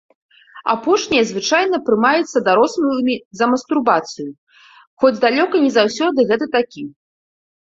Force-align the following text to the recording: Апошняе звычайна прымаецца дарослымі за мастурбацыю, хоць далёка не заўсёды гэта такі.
Апошняе 0.73 1.23
звычайна 1.31 1.77
прымаецца 1.89 2.37
дарослымі 2.47 3.15
за 3.41 3.45
мастурбацыю, 3.51 4.27
хоць 5.05 5.15
далёка 5.27 5.55
не 5.67 5.71
заўсёды 5.77 6.19
гэта 6.33 6.45
такі. 6.59 6.83